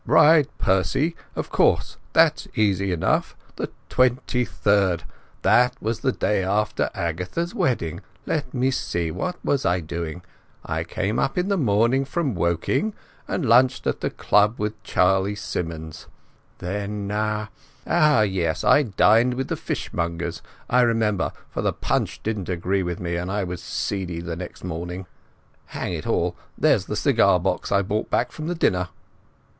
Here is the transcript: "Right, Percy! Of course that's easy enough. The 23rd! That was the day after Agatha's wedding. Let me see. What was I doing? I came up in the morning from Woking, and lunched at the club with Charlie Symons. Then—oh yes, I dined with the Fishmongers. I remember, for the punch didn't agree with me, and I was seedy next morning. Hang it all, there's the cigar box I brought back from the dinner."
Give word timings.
"Right, 0.07 0.47
Percy! 0.57 1.15
Of 1.35 1.51
course 1.51 1.97
that's 2.11 2.47
easy 2.55 2.91
enough. 2.91 3.35
The 3.57 3.69
23rd! 3.91 5.01
That 5.43 5.79
was 5.79 5.99
the 5.99 6.11
day 6.11 6.43
after 6.43 6.89
Agatha's 6.95 7.53
wedding. 7.53 8.01
Let 8.25 8.51
me 8.51 8.71
see. 8.71 9.11
What 9.11 9.35
was 9.45 9.63
I 9.63 9.79
doing? 9.79 10.23
I 10.65 10.83
came 10.83 11.19
up 11.19 11.37
in 11.37 11.49
the 11.49 11.55
morning 11.55 12.03
from 12.05 12.33
Woking, 12.33 12.95
and 13.27 13.45
lunched 13.45 13.85
at 13.85 14.01
the 14.01 14.09
club 14.09 14.55
with 14.57 14.81
Charlie 14.81 15.35
Symons. 15.35 16.07
Then—oh 16.57 17.49
yes, 18.21 18.63
I 18.63 18.81
dined 18.81 19.35
with 19.35 19.49
the 19.49 19.55
Fishmongers. 19.55 20.41
I 20.67 20.81
remember, 20.81 21.31
for 21.51 21.61
the 21.61 21.73
punch 21.73 22.23
didn't 22.23 22.49
agree 22.49 22.81
with 22.81 22.99
me, 22.99 23.17
and 23.17 23.31
I 23.31 23.43
was 23.43 23.61
seedy 23.61 24.19
next 24.23 24.63
morning. 24.63 25.05
Hang 25.67 25.93
it 25.93 26.07
all, 26.07 26.35
there's 26.57 26.85
the 26.85 26.95
cigar 26.95 27.39
box 27.39 27.71
I 27.71 27.83
brought 27.83 28.09
back 28.09 28.31
from 28.31 28.47
the 28.47 28.55
dinner." 28.55 28.89